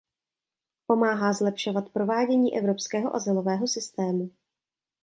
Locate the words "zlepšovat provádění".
1.33-2.57